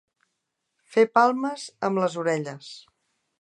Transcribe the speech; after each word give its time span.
Fer 0.95 1.03
palmes 1.17 1.67
amb 1.89 2.03
les 2.05 2.17
orelles. 2.23 2.73